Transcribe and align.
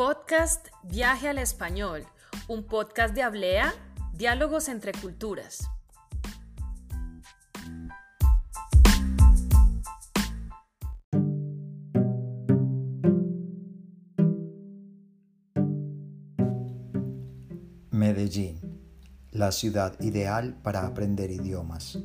Podcast 0.00 0.68
Viaje 0.82 1.28
al 1.28 1.36
Español, 1.36 2.06
un 2.48 2.64
podcast 2.64 3.14
de 3.14 3.22
Hablea, 3.22 3.74
diálogos 4.14 4.70
entre 4.70 4.92
culturas. 4.92 5.68
Medellín, 17.90 18.58
la 19.32 19.52
ciudad 19.52 20.00
ideal 20.00 20.58
para 20.62 20.86
aprender 20.86 21.30
idiomas. 21.30 21.98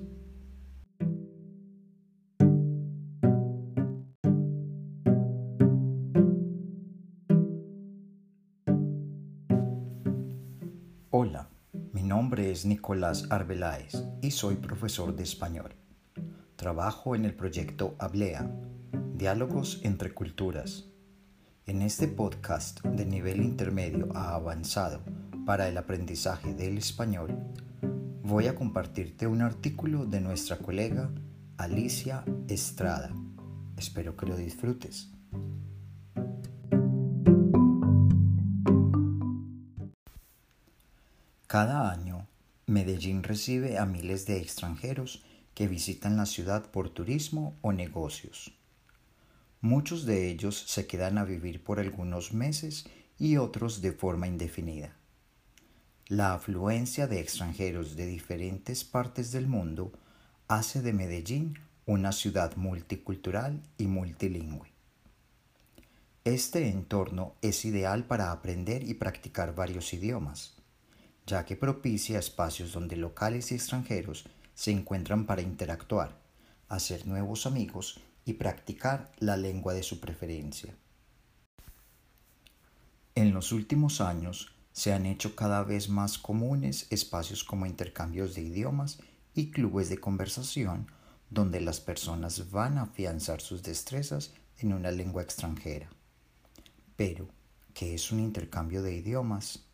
Es 12.55 12.64
Nicolás 12.64 13.26
Arbeláez 13.32 14.05
y 14.22 14.32
soy 14.32 14.55
profesor 14.55 15.13
de 15.13 15.23
español. 15.23 15.73
Trabajo 16.55 17.13
en 17.13 17.26
el 17.26 17.34
proyecto 17.34 17.96
Hablea, 18.00 18.50
Diálogos 19.13 19.82
entre 19.84 20.13
Culturas. 20.13 20.86
En 21.66 21.82
este 21.82 22.08
podcast 22.08 22.82
de 22.82 23.05
nivel 23.05 23.41
intermedio 23.41 24.08
a 24.16 24.36
avanzado 24.36 25.02
para 25.46 25.68
el 25.68 25.77
aprendizaje 25.77 26.54
del 26.54 26.77
español, 26.77 27.38
voy 28.23 28.48
a 28.48 28.55
compartirte 28.55 29.27
un 29.27 29.41
artículo 29.41 30.05
de 30.05 30.22
nuestra 30.22 30.55
colega 30.58 31.10
Alicia 31.58 32.24
Estrada. 32.48 33.12
Espero 33.76 34.16
que 34.16 34.27
lo 34.27 34.38
disfrutes. 34.38 35.12
Cada 41.48 41.91
año, 41.91 42.15
Medellín 42.68 43.21
recibe 43.21 43.77
a 43.77 43.85
miles 43.85 44.26
de 44.26 44.38
extranjeros 44.38 45.24
que 45.54 45.68
visitan 45.68 46.18
la 46.18 46.26
ciudad 46.26 46.72
por 46.72 46.90
turismo 46.90 47.55
o 47.62 47.72
negocios. 47.72 48.57
Muchos 49.62 50.05
de 50.07 50.32
ellos 50.32 50.63
se 50.68 50.88
quedan 50.88 51.20
a 51.20 51.26
vivir 51.26 51.63
por 51.63 51.80
algunos 51.80 52.34
meses 52.34 52.88
y 53.20 53.38
otros 53.38 53.82
de 53.82 53.91
forma 53.91 54.26
indefinida. 54.26 54.96
La 56.07 56.34
afluencia 56.34 57.05
de 57.05 57.20
extranjeros 57.20 57.96
de 57.96 58.07
diferentes 58.07 58.84
partes 58.84 59.32
del 59.32 59.48
mundo 59.48 59.91
hace 60.48 60.82
de 60.82 60.91
Medellín 60.91 61.60
una 61.85 62.12
ciudad 62.12 62.55
multicultural 62.55 63.62
y 63.77 63.85
multilingüe. 63.85 64.72
Este 66.24 66.68
entorno 66.69 67.35
es 67.44 67.63
ideal 67.63 68.06
para 68.06 68.31
aprender 68.31 68.81
y 68.81 68.96
practicar 68.96 69.53
varios 69.53 69.94
idiomas 69.94 70.54
ya 71.25 71.45
que 71.45 71.56
propicia 71.56 72.19
espacios 72.19 72.73
donde 72.73 72.95
locales 72.95 73.51
y 73.51 73.56
extranjeros 73.56 74.25
se 74.53 74.72
encuentran 74.72 75.25
para 75.25 75.41
interactuar, 75.41 76.17
hacer 76.69 77.07
nuevos 77.07 77.45
amigos 77.45 78.00
y 78.25 78.34
practicar 78.34 79.12
la 79.19 79.38
lengua 79.38 79.73
de 79.73 79.84
su 79.84 80.00
preferencia. 80.00 80.73
En 83.16 83.34
los 83.34 83.51
últimos 83.51 84.01
años 84.01 84.53
se 84.73 84.94
han 84.94 85.06
hecho 85.06 85.35
cada 85.35 85.63
vez 85.63 85.88
más 85.90 86.17
comunes 86.17 86.88
espacios 86.90 87.44
como 87.44 87.66
intercambios 87.66 88.35
de 88.35 88.41
idiomas 88.41 89.00
y 89.34 89.51
clubes 89.51 89.89
de 89.89 90.00
conversación 90.00 90.88
donde 91.29 91.62
las 91.62 91.79
personas 91.79 92.51
van 92.51 92.78
a 92.78 92.84
afianzar 92.84 93.41
sus 93.41 93.63
destrezas 93.63 94.34
en 94.59 94.73
una 94.73 94.91
lengua 94.91 95.22
extranjera. 95.22 95.89
Pero, 96.95 97.28
¿qué 97.73 97.94
es 97.94 98.12
un 98.12 98.19
intercambio 98.19 98.81
de 98.81 98.95
idiomas? 98.95 99.64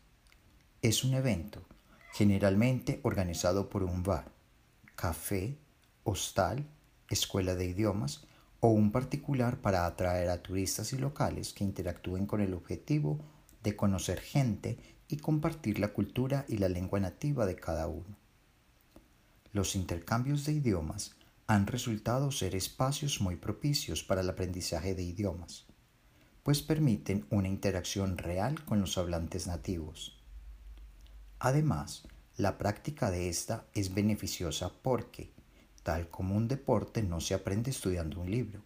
Es 0.82 1.04
un 1.04 1.14
evento 1.14 1.62
generalmente 2.12 2.98
organizado 3.04 3.70
por 3.70 3.84
un 3.84 4.02
bar, 4.02 4.32
café, 4.96 5.56
hostal, 6.02 6.66
escuela 7.08 7.54
de 7.54 7.66
idiomas 7.66 8.24
o 8.58 8.70
un 8.70 8.90
particular 8.90 9.60
para 9.60 9.86
atraer 9.86 10.28
a 10.28 10.42
turistas 10.42 10.92
y 10.92 10.98
locales 10.98 11.52
que 11.52 11.62
interactúen 11.62 12.26
con 12.26 12.40
el 12.40 12.52
objetivo 12.52 13.20
de 13.62 13.76
conocer 13.76 14.18
gente 14.18 14.76
y 15.06 15.18
compartir 15.18 15.78
la 15.78 15.92
cultura 15.92 16.44
y 16.48 16.58
la 16.58 16.68
lengua 16.68 16.98
nativa 16.98 17.46
de 17.46 17.54
cada 17.54 17.86
uno. 17.86 18.16
Los 19.52 19.76
intercambios 19.76 20.44
de 20.44 20.54
idiomas 20.54 21.14
han 21.46 21.68
resultado 21.68 22.32
ser 22.32 22.56
espacios 22.56 23.20
muy 23.20 23.36
propicios 23.36 24.02
para 24.02 24.22
el 24.22 24.30
aprendizaje 24.30 24.96
de 24.96 25.04
idiomas, 25.04 25.64
pues 26.42 26.60
permiten 26.60 27.24
una 27.30 27.46
interacción 27.46 28.18
real 28.18 28.64
con 28.64 28.80
los 28.80 28.98
hablantes 28.98 29.46
nativos. 29.46 30.21
Además, 31.44 32.04
la 32.36 32.56
práctica 32.56 33.10
de 33.10 33.28
esta 33.28 33.66
es 33.74 33.92
beneficiosa 33.92 34.70
porque, 34.80 35.32
tal 35.82 36.08
como 36.08 36.36
un 36.36 36.46
deporte 36.46 37.02
no 37.02 37.20
se 37.20 37.34
aprende 37.34 37.72
estudiando 37.72 38.20
un 38.20 38.30
libro, 38.30 38.62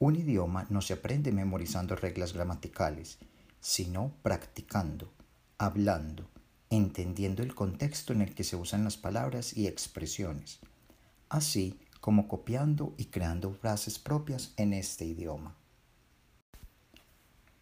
un 0.00 0.16
idioma 0.16 0.66
no 0.70 0.80
se 0.80 0.94
aprende 0.94 1.30
memorizando 1.30 1.94
reglas 1.94 2.32
gramaticales, 2.32 3.18
sino 3.60 4.12
practicando, 4.22 5.12
hablando, 5.56 6.28
entendiendo 6.68 7.44
el 7.44 7.54
contexto 7.54 8.12
en 8.12 8.22
el 8.22 8.34
que 8.34 8.42
se 8.42 8.56
usan 8.56 8.82
las 8.82 8.96
palabras 8.96 9.56
y 9.56 9.68
expresiones, 9.68 10.58
así 11.28 11.78
como 12.00 12.26
copiando 12.26 12.92
y 12.98 13.04
creando 13.04 13.52
frases 13.52 14.00
propias 14.00 14.52
en 14.56 14.72
este 14.72 15.04
idioma. 15.04 15.59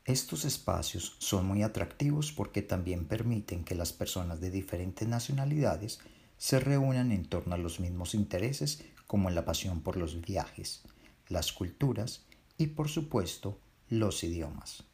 Estos 0.09 0.47
espacios 0.47 1.17
son 1.19 1.45
muy 1.45 1.63
atractivos 1.63 2.33
porque 2.33 2.63
también 2.63 3.05
permiten 3.05 3.63
que 3.63 3.75
las 3.75 3.93
personas 3.93 4.41
de 4.41 4.51
diferentes 4.51 5.07
nacionalidades 5.07 5.99
se 6.39 6.59
reúnan 6.61 7.13
en 7.13 7.27
torno 7.27 7.55
a 7.55 7.59
los 7.59 7.79
mismos 7.79 8.15
intereses 8.15 8.83
como 9.07 9.29
la 9.29 9.45
pasión 9.45 9.83
por 9.83 9.99
los 9.99 10.23
viajes, 10.23 10.81
las 11.29 11.53
culturas 11.53 12.25
y 12.57 12.69
por 12.69 12.89
supuesto 12.89 13.61
los 13.91 14.25
idiomas. 14.25 14.85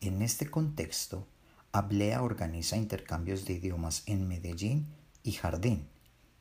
En 0.00 0.20
este 0.22 0.50
contexto, 0.50 1.28
Ablea 1.70 2.20
organiza 2.20 2.76
intercambios 2.76 3.44
de 3.44 3.52
idiomas 3.52 4.02
en 4.06 4.26
Medellín 4.26 4.88
y 5.22 5.32
Jardín, 5.34 5.88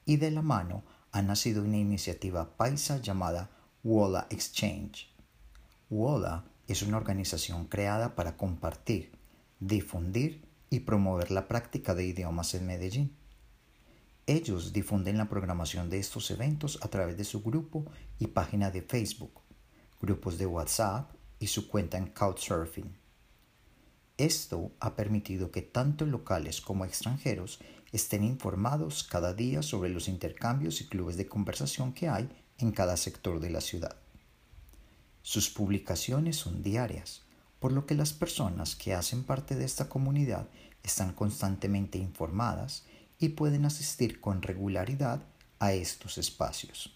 y 0.05 0.17
de 0.17 0.31
la 0.31 0.41
mano 0.41 0.83
ha 1.11 1.21
nacido 1.21 1.61
una 1.61 1.77
iniciativa 1.77 2.57
paisa 2.57 2.97
llamada 2.99 3.51
WOLA 3.83 4.25
Exchange. 4.31 5.13
WOLA 5.91 6.45
es 6.67 6.81
una 6.81 6.97
organización 6.97 7.65
creada 7.65 8.15
para 8.15 8.37
compartir, 8.37 9.11
difundir 9.59 10.47
y 10.69 10.81
promover 10.81 11.31
la 11.31 11.47
práctica 11.47 11.95
de 11.95 12.05
idiomas 12.05 12.53
en 12.53 12.65
Medellín. 12.65 13.15
Ellos 14.27 14.73
difunden 14.73 15.17
la 15.17 15.29
programación 15.29 15.89
de 15.89 15.99
estos 15.99 16.31
eventos 16.31 16.79
a 16.81 16.87
través 16.87 17.15
de 17.17 17.23
su 17.23 17.43
grupo 17.43 17.85
y 18.17 18.27
página 18.27 18.71
de 18.71 18.81
Facebook, 18.81 19.41
grupos 20.01 20.37
de 20.37 20.47
WhatsApp 20.47 21.11
y 21.39 21.47
su 21.47 21.67
cuenta 21.67 21.97
en 21.97 22.07
Couchsurfing. 22.07 22.97
Esto 24.17 24.71
ha 24.79 24.95
permitido 24.95 25.51
que 25.51 25.61
tanto 25.61 26.05
locales 26.05 26.61
como 26.61 26.85
extranjeros 26.85 27.59
estén 27.91 28.23
informados 28.23 29.03
cada 29.03 29.33
día 29.33 29.61
sobre 29.61 29.89
los 29.89 30.07
intercambios 30.07 30.81
y 30.81 30.87
clubes 30.87 31.17
de 31.17 31.27
conversación 31.27 31.93
que 31.93 32.09
hay 32.09 32.29
en 32.57 32.71
cada 32.71 32.97
sector 32.97 33.39
de 33.39 33.49
la 33.49 33.61
ciudad. 33.61 33.97
Sus 35.25 35.49
publicaciones 35.49 36.35
son 36.35 36.61
diarias, 36.61 37.23
por 37.59 37.71
lo 37.71 37.87
que 37.87 37.95
las 37.95 38.13
personas 38.13 38.75
que 38.75 38.93
hacen 38.93 39.23
parte 39.23 39.55
de 39.55 39.65
esta 39.65 39.89
comunidad 39.89 40.47
están 40.83 41.13
constantemente 41.13 41.97
informadas 41.97 42.85
y 43.17 43.29
pueden 43.29 43.65
asistir 43.65 44.21
con 44.21 44.43
regularidad 44.43 45.23
a 45.57 45.73
estos 45.73 46.19
espacios. 46.19 46.93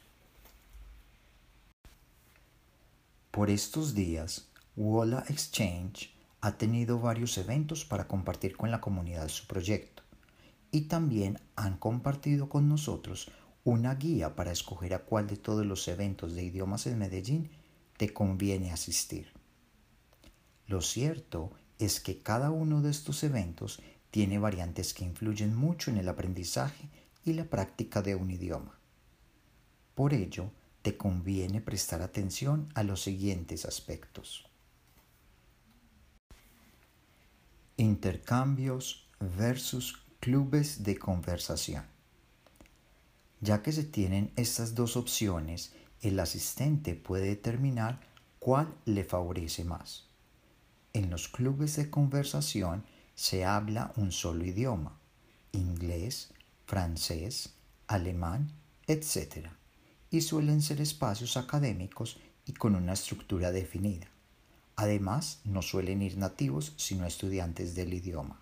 Por 3.32 3.50
estos 3.50 3.96
días, 3.96 4.46
Wola 4.76 5.26
Exchange 5.28 6.14
ha 6.42 6.52
tenido 6.52 7.00
varios 7.00 7.36
eventos 7.40 7.84
para 7.84 8.08
compartir 8.08 8.56
con 8.56 8.70
la 8.70 8.80
comunidad 8.80 9.28
su 9.30 9.48
proyecto 9.48 10.04
y 10.70 10.82
también 10.82 11.42
han 11.56 11.78
compartido 11.78 12.48
con 12.48 12.70
nosotros 12.70 13.32
una 13.64 13.96
guía 13.96 14.36
para 14.36 14.52
escoger 14.52 14.94
a 14.94 15.00
cuál 15.00 15.26
de 15.26 15.38
todos 15.38 15.66
los 15.66 15.88
eventos 15.88 16.36
de 16.36 16.44
idiomas 16.44 16.86
en 16.86 17.00
Medellín 17.00 17.50
te 18.00 18.14
conviene 18.14 18.72
asistir. 18.72 19.28
Lo 20.68 20.82
cierto 20.82 21.52
es 21.80 22.00
que 22.00 22.22
cada 22.22 22.50
uno 22.50 22.82
de 22.82 22.92
estos 22.92 23.26
eventos 23.26 23.82
tiene 24.10 24.40
variantes 24.40 24.94
que 24.94 25.04
influyen 25.04 25.54
mucho 25.54 25.92
en 25.92 25.98
el 25.98 26.08
aprendizaje 26.08 26.88
y 27.26 27.34
la 27.34 27.44
práctica 27.44 28.02
de 28.02 28.16
un 28.16 28.32
idioma. 28.32 28.80
Por 29.96 30.14
ello, 30.14 30.50
te 30.82 30.96
conviene 30.96 31.60
prestar 31.60 32.02
atención 32.02 32.70
a 32.74 32.84
los 32.84 33.02
siguientes 33.02 33.66
aspectos. 33.66 34.48
Intercambios 37.76 39.10
versus 39.20 40.02
clubes 40.22 40.84
de 40.84 40.98
conversación. 40.98 41.84
Ya 43.42 43.62
que 43.62 43.74
se 43.74 43.84
tienen 43.84 44.32
estas 44.38 44.74
dos 44.74 44.96
opciones, 44.96 45.74
el 46.02 46.20
asistente 46.20 46.96
puede 46.96 47.28
determinar 47.28 48.00
cuál 48.40 48.74
le 48.86 49.04
favorece 49.04 49.64
más. 49.64 50.06
En 50.94 51.10
los 51.10 51.28
clubes 51.28 51.76
de 51.76 51.90
conversación 51.90 52.84
se 53.16 53.46
habla 53.46 53.94
un 53.96 54.12
solo 54.12 54.46
idioma, 54.46 54.98
inglés, 55.52 56.32
francés, 56.66 57.54
alemán, 57.88 58.52
etc. 58.88 59.50
Y 60.10 60.22
suelen 60.22 60.62
ser 60.62 60.82
espacios 60.82 61.38
académicos 61.38 62.18
y 62.46 62.54
con 62.54 62.76
una 62.76 62.94
estructura 62.94 63.52
definida. 63.52 64.08
Además, 64.76 65.42
no 65.44 65.62
suelen 65.62 66.02
ir 66.02 66.18
nativos 66.18 66.74
sino 66.78 67.06
estudiantes 67.06 67.76
del 67.76 67.94
idioma. 67.94 68.40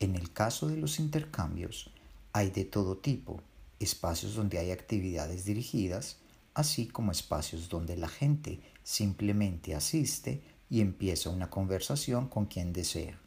En 0.00 0.16
el 0.16 0.32
caso 0.32 0.66
de 0.68 0.76
los 0.76 0.98
intercambios, 0.98 1.90
hay 2.32 2.50
de 2.50 2.64
todo 2.64 2.98
tipo, 2.98 3.40
espacios 3.80 4.34
donde 4.34 4.58
hay 4.58 4.70
actividades 4.70 5.44
dirigidas, 5.44 6.18
así 6.54 6.86
como 6.86 7.12
espacios 7.12 7.68
donde 7.68 7.96
la 7.96 8.08
gente 8.08 8.60
simplemente 8.82 9.74
asiste 9.74 10.42
y 10.70 10.80
empieza 10.80 11.30
una 11.30 11.50
conversación 11.50 12.28
con 12.28 12.46
quien 12.46 12.72
desea, 12.72 13.18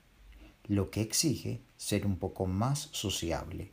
lo 0.68 0.90
que 0.90 1.02
exige 1.02 1.62
ser 1.78 2.06
un 2.06 2.18
poco 2.18 2.46
más 2.46 2.90
sociable. 2.92 3.72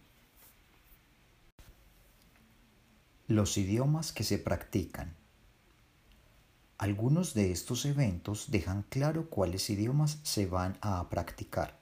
Los 3.29 3.57
idiomas 3.57 4.13
que 4.13 4.23
se 4.23 4.39
practican. 4.39 5.17
Algunos 6.79 7.35
de 7.35 7.51
estos 7.51 7.87
eventos 7.87 8.51
dejan 8.51 8.85
claro 8.89 9.31
cuáles 9.31 9.71
idiomas 9.71 10.19
se 10.23 10.47
van 10.47 10.77
a 10.83 11.09
practicar. 11.09 11.79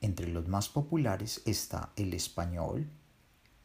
Entre 0.00 0.28
los 0.28 0.46
más 0.46 0.68
populares 0.68 1.42
está 1.44 1.92
el 1.96 2.14
español, 2.14 2.88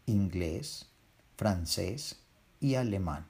inglés, 0.05 0.87
francés 1.35 2.19
y 2.59 2.75
alemán. 2.75 3.25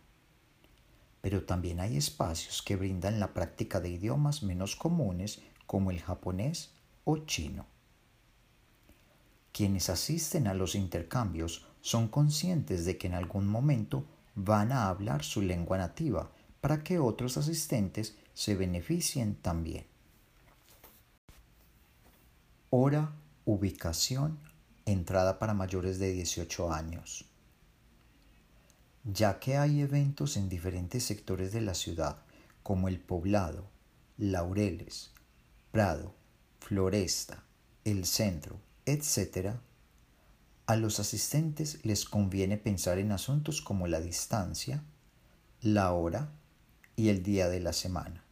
Pero 1.22 1.44
también 1.44 1.80
hay 1.80 1.98
espacios 1.98 2.62
que 2.62 2.76
brindan 2.76 3.20
la 3.20 3.34
práctica 3.34 3.80
de 3.80 3.90
idiomas 3.90 4.44
menos 4.44 4.76
comunes 4.76 5.42
como 5.66 5.92
el 5.92 6.02
japonés 6.02 6.72
o 7.06 7.18
chino. 7.20 7.66
Quienes 9.52 9.90
asisten 9.90 10.48
a 10.48 10.54
los 10.54 10.76
intercambios 10.76 11.66
son 11.82 12.08
conscientes 12.08 12.86
de 12.86 12.98
que 12.98 13.08
en 13.08 13.14
algún 13.14 13.48
momento 13.48 14.06
van 14.36 14.72
a 14.72 14.90
hablar 14.90 15.24
su 15.24 15.42
lengua 15.42 15.78
nativa 15.78 16.32
para 16.60 16.84
que 16.84 16.98
otros 16.98 17.38
asistentes 17.38 18.18
se 18.34 18.56
beneficien 18.56 19.36
también. 19.36 19.86
Hora, 22.70 23.14
ubicación, 23.46 24.40
entrada 24.86 25.40
para 25.40 25.54
mayores 25.54 26.00
de 26.00 26.12
18 26.12 26.72
años. 26.72 27.26
Ya 29.04 29.40
que 29.40 29.58
hay 29.58 29.82
eventos 29.82 30.38
en 30.38 30.50
diferentes 30.50 31.04
sectores 31.04 31.52
de 31.52 31.62
la 31.62 31.74
ciudad, 31.74 32.18
como 32.64 32.88
el 32.88 33.00
Poblado, 33.00 33.70
Laureles, 34.18 35.12
Prado, 35.72 36.16
Floresta, 36.60 37.44
el 37.84 38.06
Centro, 38.06 38.60
etc., 38.86 39.56
a 40.66 40.78
los 40.78 41.02
asistentes 41.02 41.84
les 41.84 42.06
conviene 42.06 42.58
pensar 42.58 42.98
en 42.98 43.12
asuntos 43.12 43.62
como 43.62 43.88
la 43.88 44.00
distancia, 44.00 44.82
la 45.62 45.92
hora, 45.92 46.32
y 46.96 47.10
el 47.10 47.24
día 47.24 47.50
de 47.50 47.60
la 47.60 47.74
semana. 47.74 48.24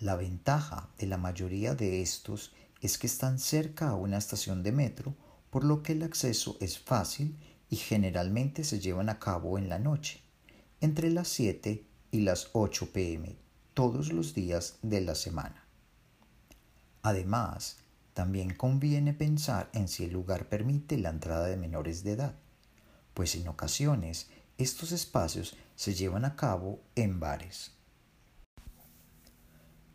La 0.00 0.16
ventaja 0.16 0.88
de 0.98 1.06
la 1.06 1.18
mayoría 1.18 1.74
de 1.74 2.02
estos 2.02 2.52
es 2.82 2.98
que 2.98 3.06
están 3.06 3.38
cerca 3.38 3.88
a 3.88 3.94
una 3.94 4.18
estación 4.18 4.62
de 4.62 4.72
metro, 4.72 5.14
por 5.50 5.64
lo 5.64 5.82
que 5.82 5.92
el 5.92 6.02
acceso 6.02 6.56
es 6.60 6.78
fácil 6.78 7.38
y 7.70 7.76
generalmente 7.76 8.64
se 8.64 8.80
llevan 8.80 9.08
a 9.08 9.20
cabo 9.20 9.56
en 9.56 9.68
la 9.68 9.78
noche, 9.78 10.20
entre 10.80 11.08
las 11.10 11.28
7 11.28 11.86
y 12.10 12.20
las 12.20 12.50
8 12.52 12.92
pm, 12.92 13.36
todos 13.72 14.12
los 14.12 14.34
días 14.34 14.78
de 14.82 15.00
la 15.00 15.14
semana. 15.14 15.64
Además, 17.02 17.78
también 18.14 18.54
conviene 18.54 19.14
pensar 19.14 19.70
en 19.72 19.88
si 19.88 20.04
el 20.04 20.12
lugar 20.12 20.48
permite 20.48 20.98
la 20.98 21.10
entrada 21.10 21.46
de 21.46 21.56
menores 21.56 22.02
de 22.02 22.12
edad, 22.12 22.34
pues 23.14 23.36
en 23.36 23.46
ocasiones 23.46 24.28
estos 24.58 24.90
espacios 24.92 25.56
se 25.76 25.94
llevan 25.94 26.24
a 26.24 26.34
cabo 26.34 26.82
en 26.96 27.20
bares. 27.20 27.72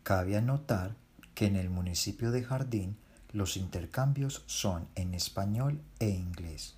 Cabe 0.02 0.36
anotar 0.36 0.96
que 1.38 1.46
en 1.46 1.54
el 1.54 1.70
municipio 1.70 2.32
de 2.32 2.42
Jardín 2.42 2.96
los 3.30 3.56
intercambios 3.56 4.42
son 4.46 4.88
en 4.96 5.14
español 5.14 5.80
e 6.00 6.08
inglés 6.08 6.74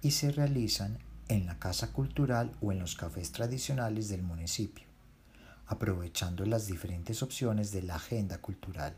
y 0.00 0.12
se 0.12 0.32
realizan 0.32 0.98
en 1.28 1.44
la 1.44 1.58
casa 1.58 1.92
cultural 1.92 2.56
o 2.62 2.72
en 2.72 2.78
los 2.78 2.96
cafés 2.96 3.32
tradicionales 3.32 4.08
del 4.08 4.22
municipio, 4.22 4.86
aprovechando 5.66 6.46
las 6.46 6.66
diferentes 6.66 7.22
opciones 7.22 7.70
de 7.70 7.82
la 7.82 7.96
agenda 7.96 8.38
cultural. 8.38 8.96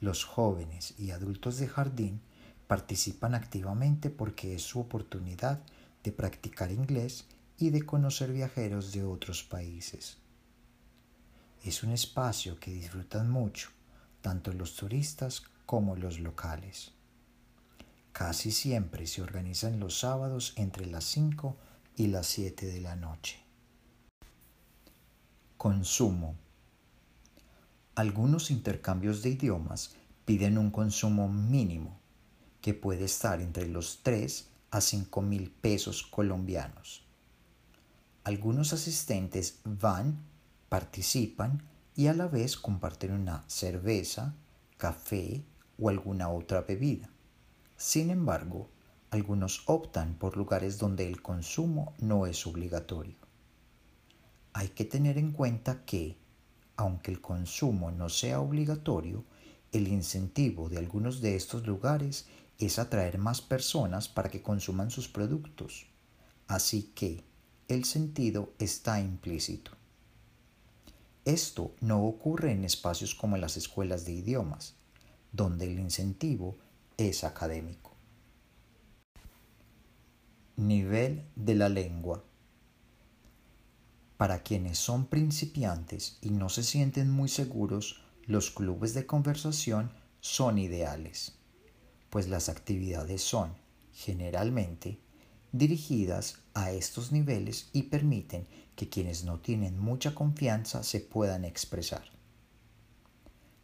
Los 0.00 0.24
jóvenes 0.24 0.94
y 0.98 1.10
adultos 1.10 1.58
de 1.58 1.68
Jardín 1.68 2.22
participan 2.66 3.34
activamente 3.34 4.08
porque 4.08 4.54
es 4.54 4.62
su 4.62 4.80
oportunidad 4.80 5.60
de 6.02 6.12
practicar 6.12 6.72
inglés 6.72 7.26
y 7.58 7.68
de 7.68 7.82
conocer 7.82 8.32
viajeros 8.32 8.92
de 8.92 9.04
otros 9.04 9.42
países. 9.42 10.21
Es 11.64 11.84
un 11.84 11.92
espacio 11.92 12.58
que 12.58 12.72
disfrutan 12.72 13.30
mucho 13.30 13.70
tanto 14.20 14.52
los 14.52 14.74
turistas 14.74 15.42
como 15.64 15.96
los 15.96 16.18
locales. 16.18 16.92
Casi 18.12 18.50
siempre 18.50 19.06
se 19.06 19.22
organizan 19.22 19.78
los 19.80 19.98
sábados 20.00 20.54
entre 20.56 20.86
las 20.86 21.04
5 21.04 21.56
y 21.96 22.08
las 22.08 22.26
7 22.26 22.66
de 22.66 22.80
la 22.80 22.96
noche. 22.96 23.40
Consumo. 25.56 26.36
Algunos 27.94 28.50
intercambios 28.50 29.22
de 29.22 29.30
idiomas 29.30 29.94
piden 30.24 30.58
un 30.58 30.70
consumo 30.70 31.28
mínimo 31.28 32.00
que 32.60 32.74
puede 32.74 33.04
estar 33.04 33.40
entre 33.40 33.68
los 33.68 34.00
3 34.02 34.48
a 34.72 34.80
5 34.80 35.22
mil 35.22 35.50
pesos 35.50 36.02
colombianos. 36.02 37.04
Algunos 38.24 38.72
asistentes 38.72 39.60
van, 39.64 40.18
participan 40.72 41.62
y 41.94 42.06
a 42.06 42.14
la 42.14 42.28
vez 42.28 42.56
comparten 42.56 43.12
una 43.12 43.44
cerveza, 43.46 44.34
café 44.78 45.44
o 45.78 45.90
alguna 45.90 46.30
otra 46.30 46.62
bebida. 46.62 47.10
Sin 47.76 48.08
embargo, 48.08 48.70
algunos 49.10 49.64
optan 49.66 50.14
por 50.14 50.38
lugares 50.38 50.78
donde 50.78 51.06
el 51.06 51.20
consumo 51.20 51.92
no 51.98 52.24
es 52.24 52.46
obligatorio. 52.46 53.16
Hay 54.54 54.68
que 54.68 54.86
tener 54.86 55.18
en 55.18 55.32
cuenta 55.32 55.84
que, 55.84 56.16
aunque 56.76 57.10
el 57.10 57.20
consumo 57.20 57.90
no 57.90 58.08
sea 58.08 58.40
obligatorio, 58.40 59.26
el 59.72 59.88
incentivo 59.88 60.70
de 60.70 60.78
algunos 60.78 61.20
de 61.20 61.36
estos 61.36 61.66
lugares 61.66 62.28
es 62.58 62.78
atraer 62.78 63.18
más 63.18 63.42
personas 63.42 64.08
para 64.08 64.30
que 64.30 64.40
consuman 64.40 64.90
sus 64.90 65.06
productos. 65.06 65.86
Así 66.46 66.94
que 66.94 67.24
el 67.68 67.84
sentido 67.84 68.54
está 68.58 69.00
implícito. 69.00 69.81
Esto 71.24 71.74
no 71.80 72.04
ocurre 72.04 72.52
en 72.52 72.64
espacios 72.64 73.14
como 73.14 73.36
las 73.36 73.56
escuelas 73.56 74.04
de 74.04 74.12
idiomas, 74.12 74.74
donde 75.32 75.66
el 75.66 75.78
incentivo 75.78 76.58
es 76.96 77.24
académico. 77.24 77.92
Nivel 80.56 81.24
de 81.36 81.54
la 81.54 81.68
lengua. 81.68 82.24
Para 84.16 84.42
quienes 84.42 84.78
son 84.78 85.06
principiantes 85.06 86.18
y 86.20 86.30
no 86.30 86.48
se 86.48 86.62
sienten 86.62 87.10
muy 87.10 87.28
seguros, 87.28 88.02
los 88.26 88.50
clubes 88.50 88.94
de 88.94 89.06
conversación 89.06 89.92
son 90.20 90.58
ideales 90.58 91.38
pues 92.12 92.28
las 92.28 92.50
actividades 92.50 93.22
son, 93.22 93.54
generalmente, 93.94 95.00
dirigidas 95.50 96.41
a 96.54 96.70
estos 96.70 97.12
niveles 97.12 97.68
y 97.72 97.84
permiten 97.84 98.46
que 98.76 98.88
quienes 98.88 99.24
no 99.24 99.40
tienen 99.40 99.78
mucha 99.78 100.14
confianza 100.14 100.82
se 100.82 101.00
puedan 101.00 101.44
expresar. 101.44 102.04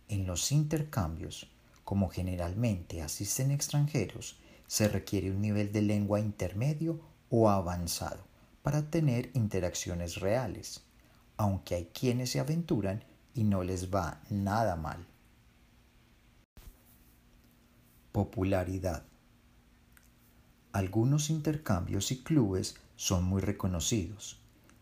En 0.08 0.26
los 0.26 0.52
intercambios, 0.52 1.48
como 1.84 2.08
generalmente 2.08 3.02
asisten 3.02 3.50
extranjeros, 3.50 4.38
se 4.66 4.88
requiere 4.88 5.30
un 5.30 5.40
nivel 5.40 5.72
de 5.72 5.82
lengua 5.82 6.20
intermedio 6.20 7.00
o 7.30 7.48
avanzado 7.48 8.22
para 8.62 8.90
tener 8.90 9.30
interacciones 9.34 10.16
reales, 10.16 10.82
aunque 11.36 11.74
hay 11.74 11.84
quienes 11.86 12.30
se 12.30 12.40
aventuran 12.40 13.04
y 13.34 13.44
no 13.44 13.62
les 13.62 13.94
va 13.94 14.20
nada 14.30 14.76
mal. 14.76 15.06
Popularidad. 18.12 19.04
Algunos 20.72 21.30
intercambios 21.30 22.12
y 22.12 22.22
clubes 22.22 22.76
son 22.94 23.24
muy 23.24 23.40
reconocidos. 23.40 24.38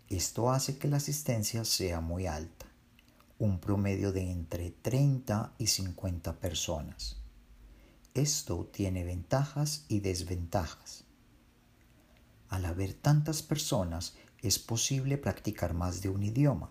Esto 0.09 0.51
hace 0.51 0.79
que 0.79 0.89
la 0.89 0.97
asistencia 0.97 1.65
sea 1.65 2.01
muy 2.01 2.27
alta, 2.27 2.67
un 3.39 3.61
promedio 3.61 4.13
de 4.13 4.31
entre 4.31 4.71
30 4.71 5.55
y 5.59 5.69
50 5.69 6.41
personas. 6.41 7.19
Esto 8.15 8.69
tiene 8.73 9.05
ventajas 9.05 9.85
y 9.89 10.01
desventajas. 10.01 11.05
Al 12.49 12.65
haber 12.65 12.95
tantas 12.95 13.43
personas, 13.43 14.15
es 14.43 14.59
posible 14.59 15.19
practicar 15.19 15.73
más 15.75 16.03
de 16.03 16.09
un 16.09 16.23
idioma 16.23 16.71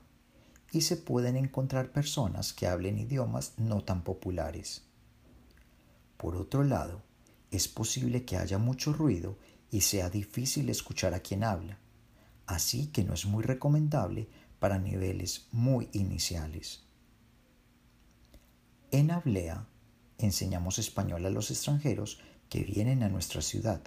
y 0.72 0.82
se 0.82 0.98
pueden 0.98 1.38
encontrar 1.38 1.92
personas 1.92 2.52
que 2.52 2.68
hablen 2.68 2.98
idiomas 2.98 3.54
no 3.58 3.82
tan 3.84 4.04
populares. 4.04 4.84
Por 6.18 6.36
otro 6.36 6.64
lado, 6.64 7.02
es 7.56 7.68
posible 7.68 8.26
que 8.26 8.38
haya 8.38 8.58
mucho 8.58 8.94
ruido 8.94 9.38
y 9.72 9.82
sea 9.82 10.10
difícil 10.10 10.70
escuchar 10.70 11.14
a 11.14 11.20
quien 11.20 11.44
habla, 11.44 11.80
así 12.46 12.88
que 12.88 13.04
no 13.04 13.14
es 13.14 13.26
muy 13.26 13.44
recomendable 13.44 14.28
para 14.60 14.80
niveles 14.80 15.48
muy 15.52 15.90
iniciales. 15.94 16.84
En 18.92 19.12
Ablea 19.12 19.68
enseñamos 20.18 20.80
español 20.80 21.26
a 21.26 21.30
los 21.30 21.52
extranjeros 21.52 22.20
que 22.50 22.64
vienen 22.64 23.04
a 23.04 23.10
nuestra 23.10 23.42
ciudad, 23.42 23.82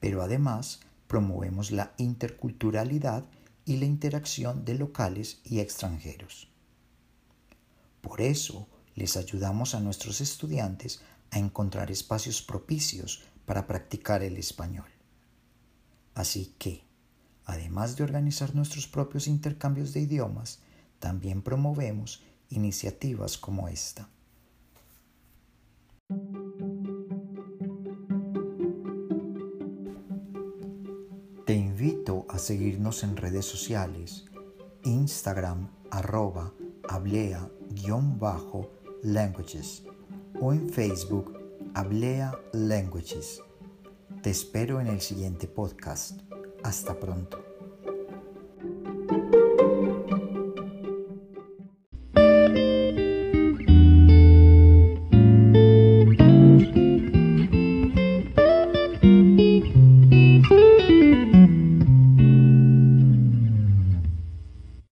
pero 0.00 0.22
además 0.22 0.80
promovemos 1.06 1.70
la 1.70 1.92
interculturalidad 1.98 3.24
y 3.64 3.76
la 3.76 3.84
interacción 3.84 4.64
de 4.64 4.74
locales 4.74 5.40
y 5.44 5.60
extranjeros. 5.60 6.48
Por 8.00 8.20
eso 8.20 8.68
les 8.94 9.16
ayudamos 9.16 9.74
a 9.74 9.80
nuestros 9.80 10.20
estudiantes 10.20 11.02
a 11.30 11.38
encontrar 11.38 11.90
espacios 11.90 12.42
propicios 12.42 13.24
para 13.44 13.66
practicar 13.66 14.22
el 14.22 14.36
español. 14.36 14.86
Así 16.14 16.54
que, 16.58 16.84
además 17.44 17.96
de 17.96 18.04
organizar 18.04 18.54
nuestros 18.54 18.86
propios 18.86 19.26
intercambios 19.26 19.92
de 19.92 20.00
idiomas, 20.00 20.60
también 20.98 21.42
promovemos 21.42 22.22
iniciativas 22.48 23.36
como 23.38 23.68
esta. 23.68 24.08
Te 31.44 31.54
invito 31.54 32.26
a 32.28 32.38
seguirnos 32.38 33.04
en 33.04 33.16
redes 33.16 33.46
sociales, 33.46 34.24
Instagram 34.82 35.70
arroba 35.90 36.52
hablea-languages 36.88 39.84
o 40.40 40.52
en 40.52 40.68
Facebook 40.68 41.38
Hablea 41.74 42.38
Languages. 42.52 43.42
Te 44.22 44.30
espero 44.30 44.80
en 44.80 44.88
el 44.88 45.00
siguiente 45.00 45.46
podcast. 45.46 46.20
Hasta 46.62 46.98
pronto. 46.98 47.55